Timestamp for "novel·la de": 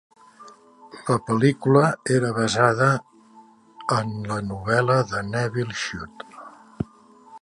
4.49-5.23